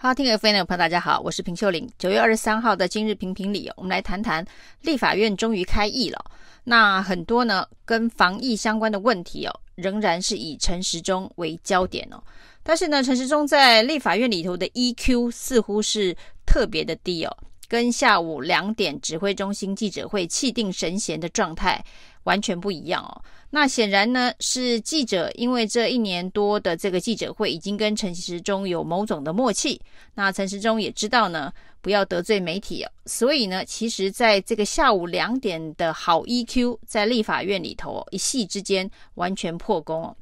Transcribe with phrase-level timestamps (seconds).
[0.00, 1.90] 好，听友朋友大家好，我是平秀玲。
[1.98, 4.46] 九月二十三号的今日评评理，我们来谈谈
[4.82, 6.24] 立法院终于开议了。
[6.62, 12.22] 那很多呢跟防疫相关的问题哦，仍然是以陈时中为焦点哦。
[12.62, 17.36] 但是呢，陈时中在立法院里头的 EQ 似乎是特别的低哦，
[17.68, 21.84] 跟下午两点指挥中心记者会气定神闲的状态
[22.24, 23.22] 完全不一样哦。
[23.50, 29.80] 那显然呢，是记者因为这一年多的这个记者会已经跟陈时中有某种的默契，
[30.14, 40.16] 那陈时中也知道呢，不要得罪媒体哦，所以呢，其实在这个下午两点的好 EQ，在立法院里头一夕之间完全破功哦。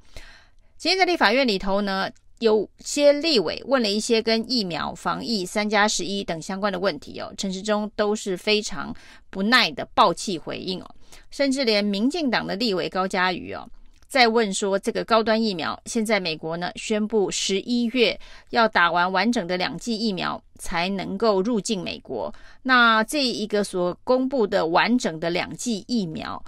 [0.78, 2.08] 今天在立法院里头呢，
[2.40, 8.94] 有些立委问了一些跟疫苗、防疫、三加十一等相关的问题哦，陈时中都是非常
[9.30, 10.94] 不耐的爆气回应哦。
[11.30, 13.66] 甚至连民进党的立委高嘉瑜哦，
[14.06, 18.18] 在问说这个高端疫苗，现在美国呢宣布十一月
[18.50, 22.32] 要打完完整的两剂疫苗才能够入境美国。
[22.62, 26.42] 那这一个所公布的完整的两剂疫苗，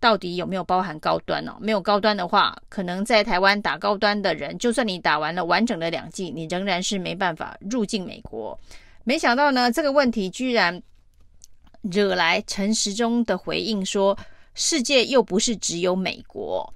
[0.00, 1.56] 到底有没有包含高端呢？
[1.60, 8.58] 没有高端的话，可能在台湾打高端的人，就算你打完了完整的两剂，你仍然是没办法入境美国。
[9.04, 10.82] 没想到呢，这个问题居然。
[11.84, 14.14] 惹来陈时中的回应说
[14.54, 16.74] ：“世界又不是只有美国。”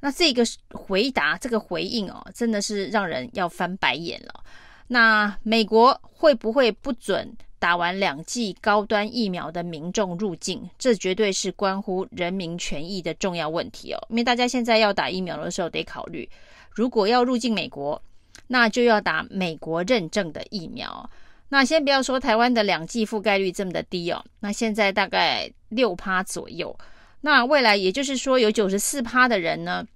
[0.00, 4.44] 那这个回答，这个回应哦，真的是让人要翻白眼了。
[4.88, 10.68] 那美国会不会不准打完两剂高端疫苗的民众入境？
[10.78, 14.06] 这绝对是关乎人民权益的重要问题哦。
[14.10, 16.28] 因为大家现在要打疫苗的时候，得考虑，
[16.70, 18.00] 如果要入境美国，
[18.48, 21.08] 那就要打美国认证的疫苗。
[21.48, 26.76] 那先不要说台湾的两剂覆盖率这么的低哦，那现在大概六趴左右，
[27.20, 29.86] 那未来也就是说有九十四趴的人呢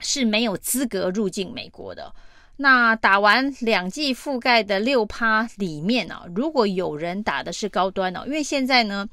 [0.00, 2.12] 是没有资格入境美国的。
[2.56, 9.08] 那打完两剂覆盖的六趴里面呢，如果有人打的是高端哦，因为现在呢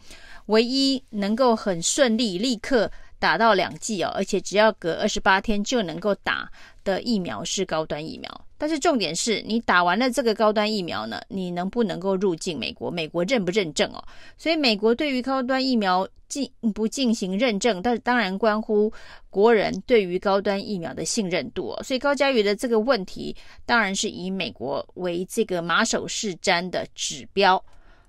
[0.47, 6.52] 唯一能够很顺利立刻打到两剂哦，而且只要隔二十八天就能够打
[6.83, 8.45] 的疫苗是高端疫苗。
[8.59, 12.92] 但是重点是你打完了这个高端疫苗呢，你能不能够入境美国？
[12.92, 14.03] 美国认不认证哦？
[14.37, 18.92] 所以美国对于高端疫苗进不进行认证，但是当然关乎
[19.30, 21.73] 国人对于高端疫苗的信任度。
[21.83, 23.33] 所以高嘉瑜的这个问题，
[23.65, 27.64] 当然是以美国为这个马首是瞻的指标。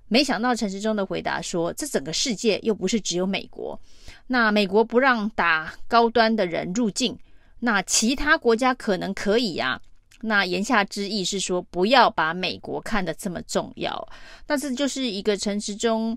[0.08, 3.80] 没想到陈时中的回答说，这整个世界又不是只有美国，
[4.26, 7.16] 那美国不让打高端的人入境，
[7.60, 9.80] 那其他国家可能可以呀、啊。
[10.22, 14.08] 那言下之意是说，不要把美国看得这么重要。
[14.46, 16.16] 但是就是一个陈时中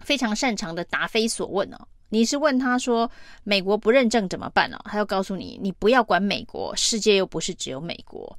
[0.00, 1.78] 非常擅长的答非所问哦。
[2.08, 3.10] 你是问他说
[3.42, 4.78] 美国不认证怎么办呢？
[4.84, 8.38] 他要告诉你，你不要管美国，世界又不是只有美国。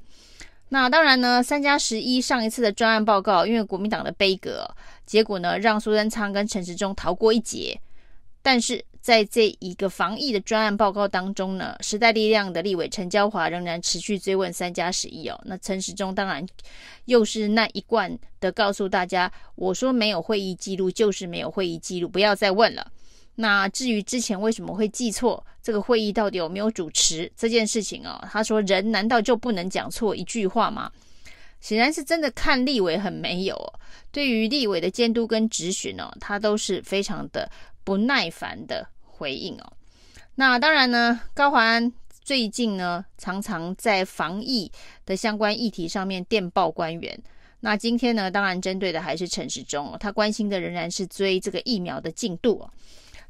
[0.69, 4.69] 那当然呢，三加十一上一次的专案报告，因为国民党的杯葛，
[5.05, 7.79] 结果呢让苏贞昌跟陈时中逃过一劫。
[8.41, 15.37] 但是在这一个防疫的专案报告当中呢，时代力量的立委陈椒华仍然持续追问三加十一哦。
[15.43, 16.47] 那陈时中当然
[17.03, 22.89] 又是那一贯的告诉大家，我说没有会议记录就是没有会议记录，不要再问了。
[23.35, 30.89] 那至于之前为什么会记错这个会议到底有没有主持这件事情哦，他说人难道就不能讲错一句话吗？
[31.59, 33.67] 显然是真的看立委很没有哦，
[34.13, 37.51] 对于立委的监督跟质询哦，他都是非常的。
[37.85, 39.73] 不耐烦的回应哦，
[40.35, 41.93] 那当然呢，高华安
[42.23, 44.71] 最近呢常常在防疫
[45.05, 47.23] 的相关议题上面电报官员。
[47.59, 52.69] 那今天呢，当然针对的还是陈时中哦，他关心的仍然是追这个疫苗的进度哦。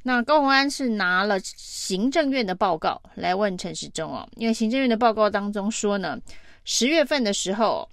[0.03, 6.17] 那高虹安是拿了行政院的报告来问陈时中哦，因为行政院的报告当中说呢，
[6.65, 7.87] 十月份的时候，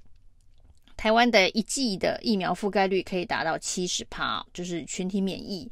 [0.96, 5.70] 台湾的一剂的疫苗覆盖率可以达到七十趴，就是群体免疫。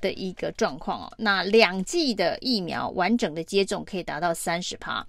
[0.00, 5.06] 的一个状况哦，那两剂的疫苗完整的接种可以达到三十趴。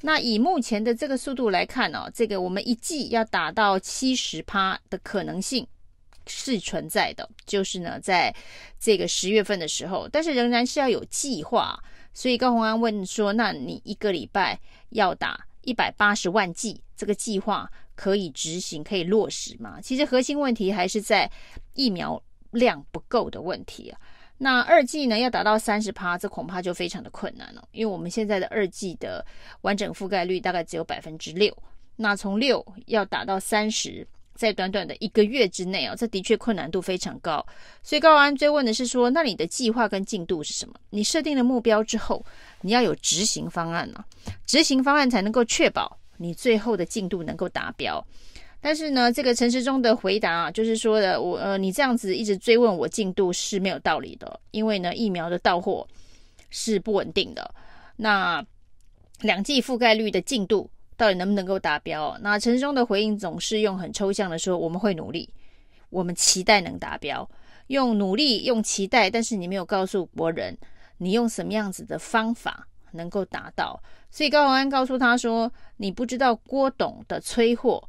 [0.00, 5.66] 那以目前的这个速度来看哦，这个我们一剂要达到七十趴的可能性
[6.26, 8.34] 是存在的，就是呢，在
[8.78, 11.78] 这个十月份的时候，但是仍然是要有计划。
[12.16, 14.56] 所以高虹安问说：“那你一个礼拜
[14.90, 21.28] 要打一百八十万剂，这个计划可以执行、可以落实吗？”其实核心问题还是在
[21.72, 23.98] 疫苗量不够的问题啊。
[24.38, 29.24] 那二季呢，要达到三十趴，这恐怕就非常的困难了，因为我们现在的二季的
[29.60, 31.56] 完整覆盖率大概只有百分之六。
[31.96, 34.04] 那从六要达到三十，
[34.34, 37.44] 在短短的一个月之内哦，这的确困难度非常高。
[37.84, 40.74] 所以高安追问的是说，那你的计划跟进度是什么？
[40.90, 42.24] 你设定了目标之后，
[42.62, 44.34] 你要有执行方案呢、啊？
[44.44, 48.04] 执行方案才能够确保你最后的进度能够达标。
[48.64, 55.86] 但是呢，这个陈时中的回答啊，就是说的我呃，你这样子一直追问我进度是没有道理的，因为呢，疫苗的到货
[56.48, 57.54] 是不稳定的。
[57.96, 58.42] 那
[59.20, 62.16] 两剂覆盖率的进度到底能不能够达标？
[62.22, 65.28] 那陈时中的回应总是用很抽象的说，我们会努力，
[65.90, 67.28] 我们期待能达标，
[67.66, 70.56] 用努力用期待，但是你没有告诉国人
[70.96, 73.78] 你用什么样子的方法能够达到。
[74.10, 77.86] 所以高虹安告诉他说，你不知道郭董的催货。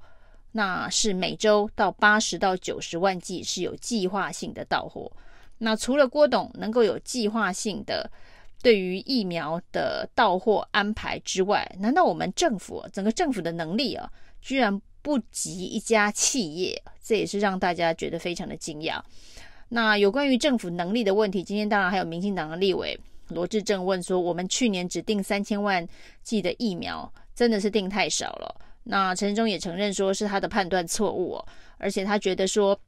[0.57, 5.11] 那是每周到八十到九十万剂是有计划性的到货。
[5.57, 8.09] 那除了郭董能够有计划性的
[8.61, 14.09] 对于疫苗的到货安排之外，难道我们政府整个政府的能力啊，
[14.41, 16.81] 居然不及一家企业？
[17.03, 19.01] 这也是让大家觉得非常的惊讶。
[19.67, 22.97] 那有关于政府能力的问题，今天当然还有民进党的立委
[23.27, 25.85] 罗志政问说，我们去年只订三千万
[26.23, 28.55] 剂的疫苗，真的是订太少了。
[28.85, 31.45] 那陈时中也承认说是他的判断错误哦，
[31.77, 32.79] 而且他觉得说，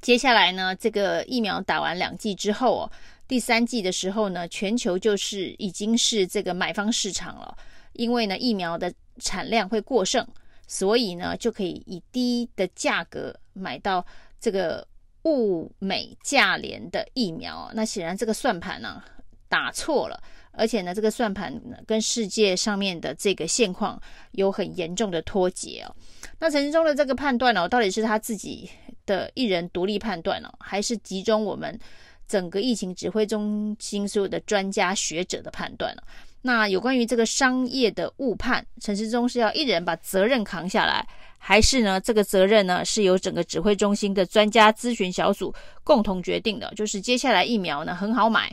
[0.00, 2.92] 接下来呢，这个疫苗打完两剂之后哦，
[3.28, 7.56] 第三剂的时候呢，全球就是已经是这个买方市场了，
[7.92, 10.26] 因为呢疫苗的产量会过剩，
[10.66, 14.04] 所以呢就可以以低的价格买到
[14.40, 14.86] 这个
[15.24, 17.70] 物美价廉的疫苗。
[17.74, 19.02] 那显然这个算盘呢、
[19.50, 20.18] 打错了。
[20.52, 21.54] 而且呢，这个算盘
[21.86, 24.00] 跟世界上面的这个现况
[24.32, 25.94] 有很严重的脱节哦。
[26.38, 28.68] 那陈时中的这个判断哦，到底是他自己
[29.06, 31.78] 的一人独立判断哦，还是集中我们
[32.26, 36.02] 整个疫情指挥中心所有的专家学者的判断呢？
[36.42, 41.06] 那有关于这个商业的误判，陈时中是要一人把责任扛下来，
[41.38, 45.54] 还是呢这个责任呢是由整个指挥中心的专家咨询小组
[45.84, 46.72] 共同决定的？
[46.74, 48.50] 就是接下来疫苗呢很好买，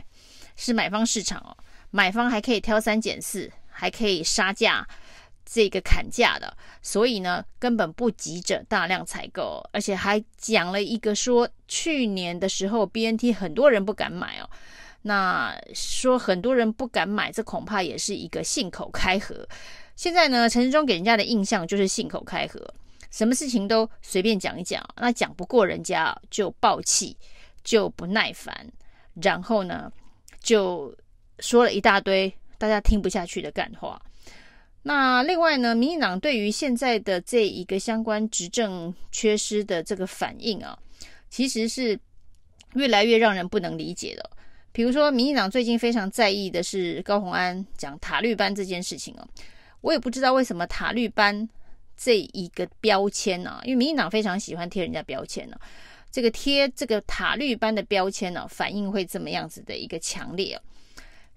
[0.58, 1.56] 是买方市场哦。
[1.90, 4.86] 买方还可以挑三拣四，还可以杀价，
[5.46, 14.50] 这个砍价的，所以呢，根本不急着大量采购，而且还讲了一个说，去年的时候 BNT 很多人不敢买哦，
[15.00, 19.48] 那说很多人不敢买，这恐怕也是一个信口开河。
[19.96, 22.60] 现在呢，陈时中给人家的印象就是信口开河，
[23.10, 27.16] 什么事情都随便讲一讲，那讲不过人家就爆气，
[27.64, 28.70] 就不耐烦，
[29.22, 29.90] 然后呢，
[30.48, 30.96] 就。
[31.40, 34.02] 说了一大堆大家听不下去的干话。
[34.82, 40.76] 那另外呢，民进党对于现在的这一个相关执政缺失的这个反应啊，
[41.30, 41.96] 其实是
[42.74, 44.30] 越来越让人不能理解的。
[44.72, 49.28] 比如说，民进党最近非常在意的是高虹安讲塔绿班这件事情哦，
[49.80, 51.48] 我也不知道为什么塔绿班
[51.96, 53.60] 这一个标签呢？
[53.62, 55.56] 因为民进党非常喜欢贴人家标签呢，
[56.18, 60.60] 这个贴这个塔绿班的标签呢，反应会这么样子的一个强烈。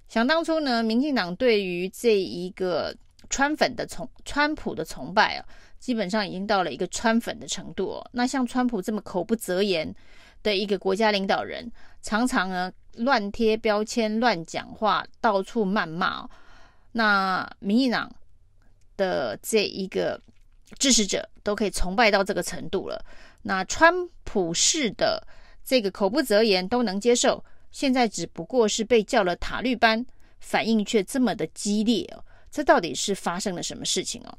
[0.09, 2.91] 想当初呢，民进党对于这一个
[3.29, 5.45] 川粉的崇川普的崇拜啊，
[5.77, 8.09] 基本上已经到了一个川粉的程度哦。
[8.13, 9.93] 那像川普这么口不择言
[10.41, 16.27] 的一个国家领导人，常常呢乱贴标签、乱讲话、到处谩骂，
[16.93, 18.11] 那民进党
[18.97, 20.19] 的这一个
[20.79, 23.05] 支持者都可以崇拜到这个程度了。
[23.43, 23.93] 那川
[24.23, 25.27] 普式的
[25.63, 27.43] 这个口不择言都能接受。
[27.71, 30.05] 现在只不过是被叫了塔绿班，
[30.39, 34.37] 反应却这么的激烈哦，这到底是发生了什么事情哦？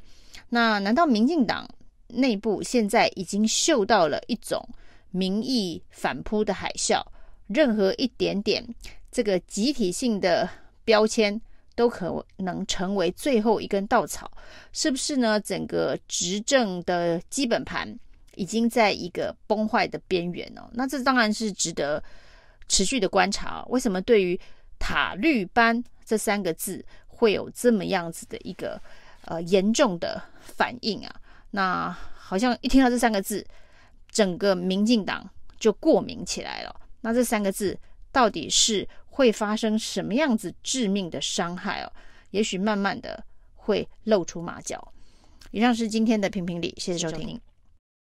[0.50, 1.66] 那难道民进党
[2.08, 4.62] 内部现在已经嗅到了一种
[5.10, 7.02] 民意反扑的海啸？
[7.48, 8.62] 任何一点点
[9.10, 10.48] 这个集体性的
[10.84, 11.40] 标签
[11.74, 14.30] 都可能成为最后一根稻草，
[14.72, 15.40] 是不是呢？
[15.40, 17.98] 整个执政的基本盘
[18.36, 20.68] 已经在一个崩坏的边缘哦。
[20.72, 22.02] 那这当然是值得。
[22.68, 24.38] 持续的观察，为什么对于
[24.78, 28.80] 塔绿班这三个字会有这么样子的一个
[29.26, 31.14] 呃严重的反应啊？
[31.50, 33.46] 那好像一听到这三个字，
[34.08, 36.74] 整个民进党就过敏起来了。
[37.02, 37.78] 那这三个字
[38.10, 41.92] 到底是会发生什么样子致命的伤害哦？
[42.30, 43.22] 也许慢慢的
[43.54, 44.92] 会露出马脚。
[45.50, 47.38] 以上是今天的评评理，谢谢收听，